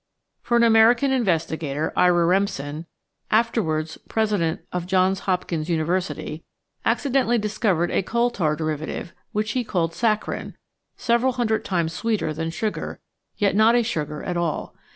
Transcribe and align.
For 0.41 0.57
an 0.57 0.63
American 0.63 1.11
investigator, 1.11 1.93
Ira 1.95 2.25
Remsen, 2.25 2.87
afterwards 3.29 3.99
President 4.09 4.61
of 4.73 4.87
Johns 4.87 5.19
Hop 5.29 5.45
kins 5.47 5.69
University, 5.69 6.43
accidentally 6.83 7.37
discovered 7.37 7.91
a 7.91 8.01
coal 8.01 8.31
tar 8.31 8.55
derivative, 8.55 9.13
which 9.31 9.51
he 9.51 9.63
called 9.63 9.93
saccharin, 9.93 10.55
several 10.97 11.33
hundred 11.33 11.63
times 11.63 11.93
sweeter 11.93 12.33
than 12.33 12.49
sugar, 12.49 12.99
yet 13.37 13.55
not 13.55 13.75
a 13.75 13.83
sugar 13.83 14.23
at 14.23 14.37
all. 14.37 14.73